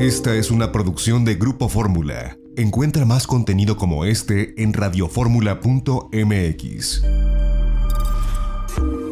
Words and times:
Esta 0.00 0.34
es 0.34 0.50
una 0.50 0.72
producción 0.72 1.24
de 1.26 1.34
Grupo 1.34 1.68
Fórmula. 1.68 2.38
Encuentra 2.56 3.04
más 3.04 3.26
contenido 3.26 3.76
como 3.76 4.06
este 4.06 4.54
en 4.62 4.72
radioformula.mx. 4.72 7.02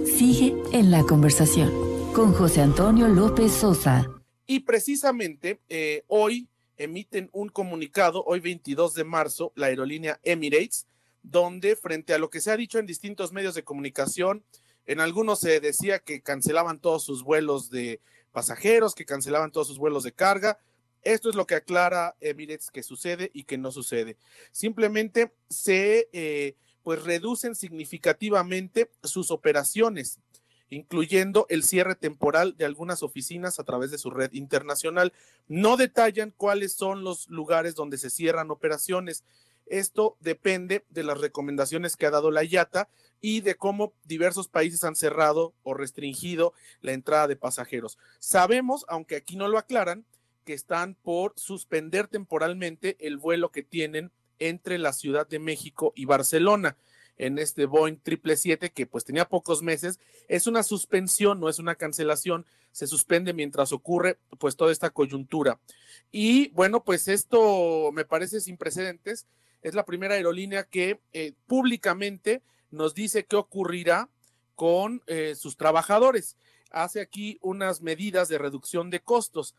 Sigue 0.06 0.56
en 0.72 0.90
la 0.90 1.04
conversación 1.04 1.70
con 2.14 2.32
José 2.32 2.62
Antonio 2.62 3.06
López 3.06 3.52
Sosa. 3.52 4.08
Y 4.46 4.60
precisamente 4.60 5.60
eh, 5.68 6.04
hoy 6.06 6.48
emiten 6.78 7.28
un 7.34 7.50
comunicado, 7.50 8.24
hoy 8.24 8.40
22 8.40 8.94
de 8.94 9.04
marzo, 9.04 9.52
la 9.56 9.66
aerolínea 9.66 10.18
Emirates, 10.22 10.86
donde 11.22 11.76
frente 11.76 12.14
a 12.14 12.18
lo 12.18 12.30
que 12.30 12.40
se 12.40 12.50
ha 12.50 12.56
dicho 12.56 12.78
en 12.78 12.86
distintos 12.86 13.34
medios 13.34 13.54
de 13.54 13.62
comunicación, 13.62 14.42
en 14.86 15.00
algunos 15.00 15.40
se 15.40 15.60
decía 15.60 15.98
que 15.98 16.22
cancelaban 16.22 16.78
todos 16.78 17.04
sus 17.04 17.24
vuelos 17.24 17.68
de 17.68 18.00
pasajeros, 18.32 18.94
que 18.94 19.04
cancelaban 19.04 19.52
todos 19.52 19.66
sus 19.66 19.78
vuelos 19.78 20.02
de 20.02 20.12
carga. 20.12 20.58
Esto 21.02 21.30
es 21.30 21.36
lo 21.36 21.46
que 21.46 21.54
aclara 21.54 22.16
Emirates 22.20 22.70
que 22.70 22.82
sucede 22.82 23.30
y 23.32 23.44
que 23.44 23.58
no 23.58 23.70
sucede. 23.72 24.16
Simplemente 24.52 25.32
se 25.48 26.08
eh, 26.12 26.56
pues 26.82 27.02
reducen 27.04 27.54
significativamente 27.54 28.90
sus 29.02 29.30
operaciones, 29.30 30.18
incluyendo 30.70 31.46
el 31.48 31.62
cierre 31.62 31.94
temporal 31.94 32.56
de 32.56 32.64
algunas 32.64 33.02
oficinas 33.02 33.58
a 33.58 33.64
través 33.64 33.90
de 33.90 33.98
su 33.98 34.10
red 34.10 34.32
internacional. 34.32 35.12
No 35.46 35.76
detallan 35.76 36.32
cuáles 36.36 36.72
son 36.72 37.04
los 37.04 37.28
lugares 37.28 37.74
donde 37.74 37.98
se 37.98 38.10
cierran 38.10 38.50
operaciones. 38.50 39.24
Esto 39.66 40.16
depende 40.20 40.84
de 40.88 41.02
las 41.04 41.20
recomendaciones 41.20 41.96
que 41.96 42.06
ha 42.06 42.10
dado 42.10 42.30
la 42.30 42.42
IATA 42.42 42.88
y 43.20 43.40
de 43.40 43.56
cómo 43.56 43.92
diversos 44.04 44.48
países 44.48 44.84
han 44.84 44.96
cerrado 44.96 45.54
o 45.62 45.74
restringido 45.74 46.54
la 46.80 46.92
entrada 46.92 47.28
de 47.28 47.36
pasajeros. 47.36 47.98
Sabemos, 48.18 48.84
aunque 48.88 49.16
aquí 49.16 49.36
no 49.36 49.48
lo 49.48 49.58
aclaran, 49.58 50.04
que 50.48 50.54
están 50.54 50.94
por 50.94 51.34
suspender 51.36 52.08
temporalmente 52.08 52.96
el 53.00 53.18
vuelo 53.18 53.50
que 53.50 53.62
tienen 53.62 54.10
entre 54.38 54.78
la 54.78 54.94
Ciudad 54.94 55.28
de 55.28 55.38
México 55.38 55.92
y 55.94 56.06
Barcelona 56.06 56.74
en 57.18 57.36
este 57.36 57.66
Boeing 57.66 57.96
777 57.96 58.70
que 58.70 58.86
pues 58.86 59.04
tenía 59.04 59.28
pocos 59.28 59.60
meses. 59.62 60.00
Es 60.26 60.46
una 60.46 60.62
suspensión, 60.62 61.38
no 61.38 61.50
es 61.50 61.58
una 61.58 61.74
cancelación, 61.74 62.46
se 62.72 62.86
suspende 62.86 63.34
mientras 63.34 63.72
ocurre 63.72 64.16
pues 64.38 64.56
toda 64.56 64.72
esta 64.72 64.88
coyuntura. 64.88 65.60
Y 66.10 66.48
bueno, 66.52 66.82
pues 66.82 67.08
esto 67.08 67.92
me 67.92 68.06
parece 68.06 68.40
sin 68.40 68.56
precedentes. 68.56 69.26
Es 69.60 69.74
la 69.74 69.84
primera 69.84 70.14
aerolínea 70.14 70.64
que 70.64 70.98
eh, 71.12 71.34
públicamente 71.46 72.40
nos 72.70 72.94
dice 72.94 73.26
qué 73.26 73.36
ocurrirá 73.36 74.08
con 74.54 75.02
eh, 75.08 75.34
sus 75.34 75.58
trabajadores. 75.58 76.38
Hace 76.70 77.02
aquí 77.02 77.38
unas 77.42 77.82
medidas 77.82 78.30
de 78.30 78.38
reducción 78.38 78.88
de 78.88 79.00
costos 79.00 79.54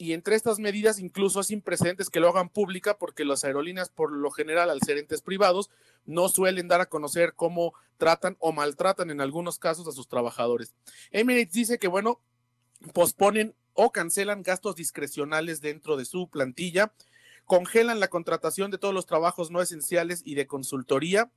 y 0.00 0.14
entre 0.14 0.34
estas 0.34 0.58
medidas 0.58 0.98
incluso 0.98 1.42
sin 1.42 1.60
precedentes 1.60 2.08
que 2.08 2.20
lo 2.20 2.30
hagan 2.30 2.48
pública 2.48 2.96
porque 2.96 3.26
las 3.26 3.44
aerolíneas 3.44 3.90
por 3.90 4.10
lo 4.10 4.30
general 4.30 4.70
al 4.70 4.80
ser 4.80 4.96
entes 4.96 5.20
privados 5.20 5.68
no 6.06 6.30
suelen 6.30 6.68
dar 6.68 6.80
a 6.80 6.88
conocer 6.88 7.34
cómo 7.34 7.74
tratan 7.98 8.38
o 8.40 8.50
maltratan 8.50 9.10
en 9.10 9.20
algunos 9.20 9.58
casos 9.58 9.86
a 9.86 9.92
sus 9.92 10.08
trabajadores. 10.08 10.72
Emirates 11.10 11.52
dice 11.52 11.78
que 11.78 11.86
bueno, 11.86 12.18
posponen 12.94 13.54
o 13.74 13.92
cancelan 13.92 14.42
gastos 14.42 14.74
discrecionales 14.74 15.60
dentro 15.60 15.98
de 15.98 16.06
su 16.06 16.28
plantilla, 16.28 16.94
congelan 17.44 18.00
la 18.00 18.08
contratación 18.08 18.70
de 18.70 18.78
todos 18.78 18.94
los 18.94 19.04
trabajos 19.04 19.50
no 19.50 19.60
esenciales 19.60 20.22
y 20.24 20.34
de 20.34 20.46
consultoría, 20.46 21.30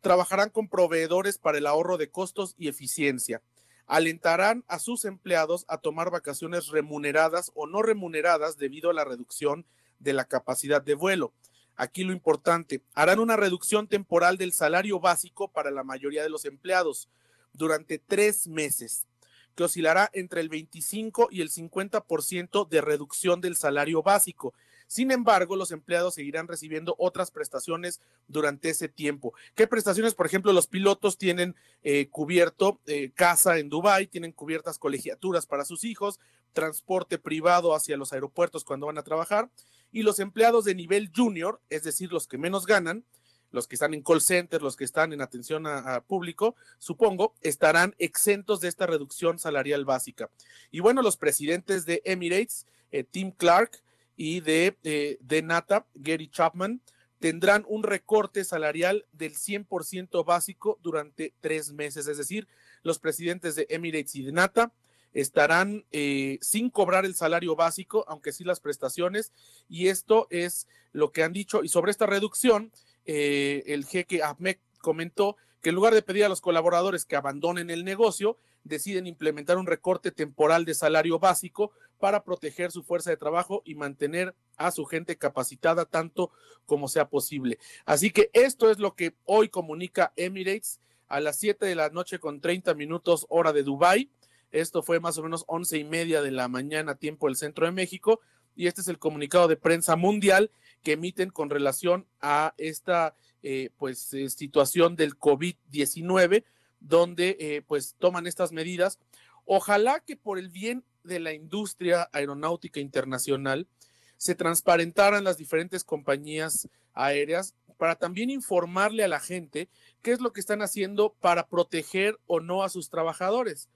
trabajarán 0.00 0.48
con 0.48 0.68
proveedores 0.68 1.36
para 1.36 1.58
el 1.58 1.66
ahorro 1.66 1.98
de 1.98 2.10
costos 2.10 2.54
y 2.56 2.68
eficiencia 2.68 3.42
alentarán 3.90 4.64
a 4.68 4.78
sus 4.78 5.04
empleados 5.04 5.64
a 5.66 5.78
tomar 5.78 6.12
vacaciones 6.12 6.68
remuneradas 6.68 7.50
o 7.56 7.66
no 7.66 7.82
remuneradas 7.82 8.56
debido 8.56 8.88
a 8.88 8.94
la 8.94 9.04
reducción 9.04 9.66
de 9.98 10.12
la 10.12 10.26
capacidad 10.26 10.80
de 10.80 10.94
vuelo. 10.94 11.32
Aquí 11.74 12.04
lo 12.04 12.12
importante, 12.12 12.84
harán 12.94 13.18
una 13.18 13.36
reducción 13.36 13.88
temporal 13.88 14.38
del 14.38 14.52
salario 14.52 15.00
básico 15.00 15.48
para 15.48 15.72
la 15.72 15.82
mayoría 15.82 16.22
de 16.22 16.30
los 16.30 16.44
empleados 16.44 17.08
durante 17.52 17.98
tres 17.98 18.46
meses, 18.46 19.08
que 19.56 19.64
oscilará 19.64 20.08
entre 20.12 20.40
el 20.40 20.48
25 20.48 21.26
y 21.32 21.40
el 21.40 21.50
50% 21.50 22.68
de 22.68 22.80
reducción 22.80 23.40
del 23.40 23.56
salario 23.56 24.04
básico. 24.04 24.54
Sin 24.90 25.12
embargo, 25.12 25.54
los 25.54 25.70
empleados 25.70 26.14
seguirán 26.14 26.48
recibiendo 26.48 26.96
otras 26.98 27.30
prestaciones 27.30 28.00
durante 28.26 28.70
ese 28.70 28.88
tiempo. 28.88 29.32
¿Qué 29.54 29.68
prestaciones? 29.68 30.16
Por 30.16 30.26
ejemplo, 30.26 30.52
los 30.52 30.66
pilotos 30.66 31.16
tienen 31.16 31.54
eh, 31.84 32.08
cubierto 32.08 32.80
eh, 32.86 33.12
casa 33.14 33.58
en 33.58 33.68
Dubái, 33.68 34.08
tienen 34.08 34.32
cubiertas 34.32 34.80
colegiaturas 34.80 35.46
para 35.46 35.64
sus 35.64 35.84
hijos, 35.84 36.18
transporte 36.52 37.18
privado 37.18 37.72
hacia 37.76 37.96
los 37.96 38.12
aeropuertos 38.12 38.64
cuando 38.64 38.86
van 38.86 38.98
a 38.98 39.04
trabajar. 39.04 39.48
Y 39.92 40.02
los 40.02 40.18
empleados 40.18 40.64
de 40.64 40.74
nivel 40.74 41.12
junior, 41.14 41.60
es 41.70 41.84
decir, 41.84 42.10
los 42.10 42.26
que 42.26 42.36
menos 42.36 42.66
ganan, 42.66 43.04
los 43.52 43.68
que 43.68 43.76
están 43.76 43.94
en 43.94 44.02
call 44.02 44.20
center, 44.20 44.60
los 44.60 44.74
que 44.74 44.82
están 44.82 45.12
en 45.12 45.20
atención 45.20 45.68
a, 45.68 46.00
público, 46.00 46.56
supongo, 46.78 47.36
estarán 47.42 47.94
exentos 47.98 48.60
de 48.60 48.66
esta 48.66 48.88
reducción 48.88 49.38
salarial 49.38 49.84
básica. 49.84 50.30
Y 50.72 50.80
bueno, 50.80 51.00
los 51.00 51.16
presidentes 51.16 51.86
de 51.86 52.02
Emirates, 52.04 52.66
eh, 52.90 53.04
Tim 53.04 53.30
Clark, 53.30 53.84
y 54.22 54.40
de, 54.40 54.76
eh, 54.84 55.16
de 55.22 55.40
Nata, 55.40 55.86
Gary 55.94 56.28
Chapman, 56.28 56.82
tendrán 57.20 57.64
un 57.66 57.82
recorte 57.82 58.44
salarial 58.44 59.06
del 59.12 59.34
100% 59.34 60.26
básico 60.26 60.78
durante 60.82 61.32
tres 61.40 61.72
meses. 61.72 62.06
Es 62.06 62.18
decir, 62.18 62.46
los 62.82 62.98
presidentes 62.98 63.54
de 63.54 63.66
Emirates 63.70 64.14
y 64.16 64.22
de 64.24 64.32
Nata 64.32 64.74
estarán 65.14 65.86
eh, 65.90 66.36
sin 66.42 66.68
cobrar 66.68 67.06
el 67.06 67.14
salario 67.14 67.56
básico, 67.56 68.04
aunque 68.08 68.32
sí 68.32 68.44
las 68.44 68.60
prestaciones. 68.60 69.32
Y 69.70 69.88
esto 69.88 70.26
es 70.28 70.68
lo 70.92 71.12
que 71.12 71.22
han 71.22 71.32
dicho. 71.32 71.64
Y 71.64 71.70
sobre 71.70 71.90
esta 71.90 72.04
reducción, 72.04 72.72
eh, 73.06 73.62
el 73.68 73.86
jeque 73.86 74.22
Ahmed 74.22 74.58
comentó 74.82 75.38
que 75.60 75.70
en 75.70 75.74
lugar 75.74 75.94
de 75.94 76.02
pedir 76.02 76.24
a 76.24 76.28
los 76.28 76.40
colaboradores 76.40 77.04
que 77.04 77.16
abandonen 77.16 77.70
el 77.70 77.84
negocio, 77.84 78.36
deciden 78.64 79.06
implementar 79.06 79.58
un 79.58 79.66
recorte 79.66 80.10
temporal 80.10 80.64
de 80.64 80.74
salario 80.74 81.18
básico 81.18 81.72
para 81.98 82.24
proteger 82.24 82.72
su 82.72 82.82
fuerza 82.82 83.10
de 83.10 83.16
trabajo 83.16 83.62
y 83.64 83.74
mantener 83.74 84.34
a 84.56 84.70
su 84.70 84.84
gente 84.84 85.16
capacitada 85.16 85.84
tanto 85.84 86.30
como 86.66 86.88
sea 86.88 87.08
posible. 87.08 87.58
Así 87.84 88.10
que 88.10 88.30
esto 88.32 88.70
es 88.70 88.78
lo 88.78 88.94
que 88.94 89.14
hoy 89.24 89.48
comunica 89.48 90.12
Emirates 90.16 90.80
a 91.08 91.20
las 91.20 91.38
7 91.38 91.66
de 91.66 91.74
la 91.74 91.90
noche 91.90 92.18
con 92.18 92.40
30 92.40 92.74
minutos 92.74 93.26
hora 93.28 93.52
de 93.52 93.62
Dubái. 93.62 94.10
Esto 94.52 94.82
fue 94.82 95.00
más 95.00 95.18
o 95.18 95.22
menos 95.22 95.44
once 95.46 95.78
y 95.78 95.84
media 95.84 96.22
de 96.22 96.30
la 96.30 96.48
mañana 96.48 96.94
tiempo 96.94 97.26
del 97.26 97.36
centro 97.36 97.66
de 97.66 97.72
México 97.72 98.20
y 98.56 98.66
este 98.66 98.80
es 98.80 98.88
el 98.88 98.98
comunicado 98.98 99.48
de 99.48 99.56
prensa 99.56 99.96
mundial 99.96 100.50
que 100.82 100.92
emiten 100.92 101.30
con 101.30 101.50
relación 101.50 102.06
a 102.20 102.54
esta 102.58 103.14
eh, 103.42 103.70
pues 103.76 104.12
eh, 104.14 104.28
situación 104.30 104.96
del 104.96 105.18
COVID-19 105.18 106.44
donde 106.80 107.36
eh, 107.38 107.62
pues 107.66 107.94
toman 107.98 108.26
estas 108.26 108.52
medidas. 108.52 108.98
Ojalá 109.44 110.00
que 110.00 110.16
por 110.16 110.38
el 110.38 110.48
bien 110.48 110.84
de 111.04 111.20
la 111.20 111.32
industria 111.32 112.08
aeronáutica 112.12 112.80
internacional 112.80 113.68
se 114.16 114.34
transparentaran 114.34 115.24
las 115.24 115.36
diferentes 115.36 115.84
compañías 115.84 116.68
aéreas 116.92 117.54
para 117.78 117.96
también 117.96 118.28
informarle 118.28 119.04
a 119.04 119.08
la 119.08 119.20
gente 119.20 119.70
qué 120.02 120.12
es 120.12 120.20
lo 120.20 120.32
que 120.32 120.40
están 120.40 120.60
haciendo 120.60 121.14
para 121.20 121.46
proteger 121.46 122.18
o 122.26 122.40
no 122.40 122.62
a 122.62 122.68
sus 122.68 122.90
trabajadores. 122.90 123.70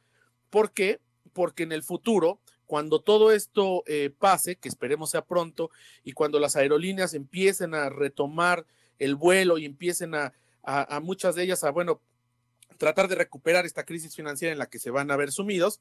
¿Por 0.50 0.72
qué? 0.72 1.00
Porque 1.32 1.62
en 1.62 1.72
el 1.72 1.82
futuro, 1.82 2.38
cuando 2.66 3.00
todo 3.00 3.32
esto 3.32 3.82
eh, 3.86 4.10
pase, 4.19 4.56
que 4.56 4.69
esperemos 4.69 5.10
sea 5.10 5.25
pronto, 5.25 5.70
y 6.02 6.12
cuando 6.12 6.38
las 6.38 6.56
aerolíneas 6.56 7.14
empiecen 7.14 7.75
a 7.75 7.88
retomar 7.91 8.66
el 8.98 9.16
vuelo 9.16 9.58
y 9.58 9.64
empiecen 9.64 10.14
a, 10.14 10.32
a 10.62 11.00
muchas 11.00 11.34
de 11.34 11.42
ellas 11.42 11.64
a, 11.64 11.70
bueno, 11.70 12.00
tratar 12.78 13.08
de 13.08 13.14
recuperar 13.14 13.66
esta 13.66 13.84
crisis 13.84 14.14
financiera 14.14 14.52
en 14.52 14.58
la 14.58 14.69
que 14.69 14.78
se 14.78 14.91
van 14.91 15.10
a 15.10 15.16
ver 15.16 15.32
sumidos, 15.32 15.80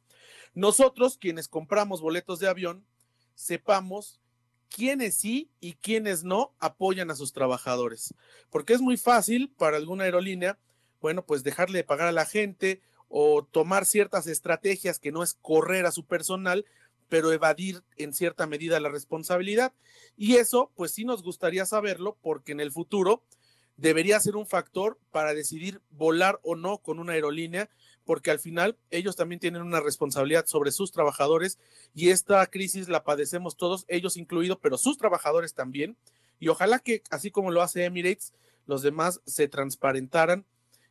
nosotros 0.53 1.17
quienes 1.17 1.47
compramos 1.47 2.01
boletos 2.01 2.39
de 2.39 2.47
avión, 2.47 2.85
sepamos 3.35 4.19
quiénes 4.69 5.15
sí 5.15 5.49
y 5.59 5.73
quiénes 5.73 6.23
no 6.23 6.53
apoyan 6.59 7.11
a 7.11 7.15
sus 7.15 7.33
trabajadores. 7.33 8.13
Porque 8.49 8.73
es 8.73 8.81
muy 8.81 8.97
fácil 8.97 9.51
para 9.57 9.77
alguna 9.77 10.05
aerolínea, 10.05 10.57
bueno, 11.01 11.25
pues 11.25 11.43
dejarle 11.43 11.79
de 11.79 11.83
pagar 11.83 12.07
a 12.07 12.13
la 12.13 12.25
gente 12.25 12.81
o 13.15 13.43
tomar 13.43 13.85
ciertas 13.85 14.25
estrategias 14.25 14.97
que 14.97 15.11
no 15.11 15.21
es 15.21 15.35
correr 15.35 15.85
a 15.85 15.91
su 15.91 16.03
personal, 16.03 16.65
pero 17.09 17.31
evadir 17.31 17.83
en 17.95 18.11
cierta 18.11 18.47
medida 18.47 18.79
la 18.79 18.89
responsabilidad. 18.89 19.71
Y 20.17 20.37
eso, 20.37 20.71
pues 20.75 20.93
sí 20.93 21.05
nos 21.05 21.21
gustaría 21.21 21.67
saberlo 21.67 22.17
porque 22.23 22.53
en 22.53 22.59
el 22.59 22.71
futuro 22.71 23.21
debería 23.77 24.19
ser 24.19 24.35
un 24.35 24.47
factor 24.47 24.97
para 25.11 25.35
decidir 25.35 25.79
volar 25.91 26.39
o 26.41 26.55
no 26.55 26.79
con 26.79 26.97
una 26.97 27.13
aerolínea, 27.13 27.69
porque 28.03 28.31
al 28.31 28.39
final 28.39 28.79
ellos 28.89 29.15
también 29.15 29.39
tienen 29.39 29.61
una 29.61 29.79
responsabilidad 29.79 30.47
sobre 30.47 30.71
sus 30.71 30.91
trabajadores 30.91 31.59
y 31.93 32.09
esta 32.09 32.43
crisis 32.47 32.89
la 32.89 33.03
padecemos 33.03 33.57
todos, 33.57 33.85
ellos 33.89 34.17
incluidos, 34.17 34.57
pero 34.59 34.79
sus 34.79 34.97
trabajadores 34.97 35.53
también. 35.53 35.97
Y 36.39 36.47
ojalá 36.47 36.79
que, 36.79 37.03
así 37.11 37.29
como 37.29 37.51
lo 37.51 37.61
hace 37.61 37.85
Emirates, 37.85 38.33
los 38.65 38.81
demás 38.81 39.21
se 39.27 39.47
transparentaran. 39.47 40.47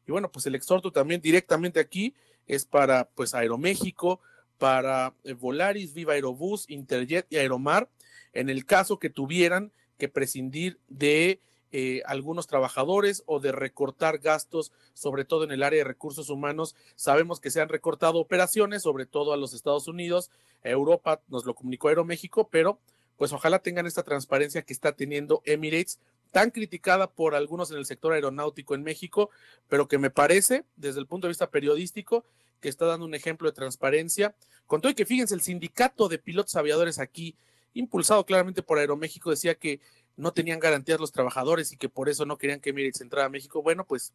Y 0.06 0.12
bueno, 0.12 0.30
pues 0.30 0.46
el 0.46 0.54
exhorto 0.54 0.90
también 0.90 1.20
directamente 1.20 1.80
aquí 1.80 2.14
es 2.46 2.64
para 2.66 3.08
pues 3.14 3.34
Aeroméxico, 3.34 4.20
para 4.58 5.14
eh, 5.24 5.32
Volaris, 5.32 5.94
Viva 5.94 6.14
Aerobús, 6.14 6.68
Interjet 6.68 7.26
y 7.30 7.36
Aeromar 7.36 7.88
en 8.32 8.48
el 8.50 8.64
caso 8.64 8.98
que 8.98 9.10
tuvieran 9.10 9.72
que 9.98 10.08
prescindir 10.08 10.78
de 10.88 11.40
eh, 11.70 12.02
algunos 12.06 12.46
trabajadores 12.46 13.22
o 13.26 13.40
de 13.40 13.52
recortar 13.52 14.18
gastos, 14.18 14.72
sobre 14.94 15.24
todo 15.24 15.44
en 15.44 15.52
el 15.52 15.62
área 15.62 15.78
de 15.78 15.84
recursos 15.84 16.28
humanos. 16.28 16.76
Sabemos 16.96 17.40
que 17.40 17.50
se 17.50 17.60
han 17.60 17.68
recortado 17.68 18.18
operaciones, 18.18 18.82
sobre 18.82 19.06
todo 19.06 19.32
a 19.32 19.36
los 19.36 19.54
Estados 19.54 19.88
Unidos, 19.88 20.30
Europa, 20.62 21.22
nos 21.28 21.44
lo 21.44 21.54
comunicó 21.54 21.88
Aeroméxico, 21.88 22.48
pero 22.48 22.78
pues 23.16 23.32
ojalá 23.32 23.60
tengan 23.60 23.86
esta 23.86 24.02
transparencia 24.02 24.62
que 24.62 24.72
está 24.72 24.92
teniendo 24.92 25.42
Emirates, 25.44 25.98
tan 26.32 26.50
criticada 26.50 27.10
por 27.10 27.34
algunos 27.34 27.70
en 27.70 27.76
el 27.76 27.86
sector 27.86 28.14
aeronáutico 28.14 28.74
en 28.74 28.82
México, 28.82 29.30
pero 29.68 29.86
que 29.86 29.98
me 29.98 30.10
parece, 30.10 30.64
desde 30.76 30.98
el 30.98 31.06
punto 31.06 31.26
de 31.26 31.30
vista 31.30 31.50
periodístico, 31.50 32.24
que 32.60 32.68
está 32.68 32.86
dando 32.86 33.06
un 33.06 33.14
ejemplo 33.14 33.48
de 33.48 33.54
transparencia. 33.54 34.34
Con 34.66 34.80
todo 34.80 34.90
y 34.90 34.94
que 34.94 35.06
fíjense, 35.06 35.34
el 35.34 35.42
sindicato 35.42 36.08
de 36.08 36.18
pilotos 36.18 36.56
aviadores 36.56 36.98
aquí, 36.98 37.36
impulsado 37.74 38.24
claramente 38.24 38.62
por 38.62 38.78
Aeroméxico, 38.78 39.30
decía 39.30 39.54
que 39.54 39.80
no 40.16 40.32
tenían 40.32 40.60
garantías 40.60 41.00
los 41.00 41.12
trabajadores 41.12 41.72
y 41.72 41.76
que 41.76 41.88
por 41.88 42.08
eso 42.08 42.24
no 42.24 42.38
querían 42.38 42.60
que 42.60 42.70
Emirates 42.70 43.00
entrara 43.00 43.26
a 43.26 43.30
México. 43.30 43.62
Bueno, 43.62 43.84
pues 43.84 44.12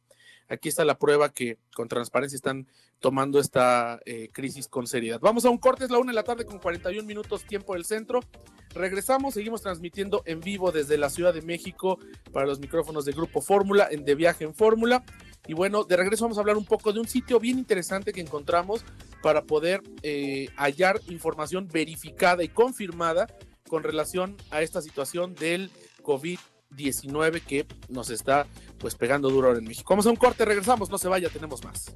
aquí 0.47 0.69
está 0.69 0.85
la 0.85 0.97
prueba 0.97 1.29
que 1.29 1.57
con 1.75 1.87
transparencia 1.87 2.35
están 2.35 2.67
tomando 2.99 3.39
esta 3.39 3.99
eh, 4.05 4.29
crisis 4.31 4.67
con 4.67 4.87
seriedad. 4.87 5.19
Vamos 5.19 5.45
a 5.45 5.49
un 5.49 5.57
corte, 5.57 5.85
es 5.85 5.91
la 5.91 5.97
una 5.97 6.11
de 6.11 6.15
la 6.15 6.23
tarde 6.23 6.45
con 6.45 6.59
41 6.59 7.03
minutos 7.03 7.43
tiempo 7.43 7.73
del 7.73 7.85
centro. 7.85 8.21
Regresamos, 8.73 9.33
seguimos 9.33 9.61
transmitiendo 9.61 10.21
en 10.25 10.39
vivo 10.39 10.71
desde 10.71 10.97
la 10.97 11.09
Ciudad 11.09 11.33
de 11.33 11.41
México 11.41 11.99
para 12.31 12.45
los 12.45 12.59
micrófonos 12.59 13.05
de 13.05 13.11
Grupo 13.11 13.41
Fórmula, 13.41 13.87
en 13.89 14.05
De 14.05 14.15
Viaje 14.15 14.43
en 14.43 14.53
Fórmula. 14.53 15.03
Y 15.47 15.53
bueno, 15.53 15.83
de 15.83 15.95
regreso 15.95 16.25
vamos 16.25 16.37
a 16.37 16.41
hablar 16.41 16.57
un 16.57 16.65
poco 16.65 16.91
de 16.91 16.99
un 16.99 17.07
sitio 17.07 17.39
bien 17.39 17.57
interesante 17.57 18.11
que 18.11 18.21
encontramos 18.21 18.83
para 19.21 19.43
poder 19.43 19.81
eh, 20.03 20.49
hallar 20.57 20.99
información 21.07 21.67
verificada 21.71 22.43
y 22.43 22.49
confirmada 22.49 23.27
con 23.67 23.83
relación 23.83 24.35
a 24.51 24.61
esta 24.61 24.81
situación 24.81 25.35
del 25.35 25.71
COVID-19 26.03 27.41
que 27.41 27.65
nos 27.89 28.09
está 28.09 28.47
pues 28.77 28.95
pegando 28.95 29.29
duro 29.29 29.47
ahora 29.47 29.59
en 29.59 29.65
México. 29.65 29.89
Vamos 29.89 30.05
a 30.05 30.09
un 30.09 30.15
corte, 30.15 30.45
regresamos, 30.45 30.89
no 30.89 30.97
se 30.97 31.07
vaya, 31.07 31.29
tenemos 31.29 31.63
más. 31.63 31.95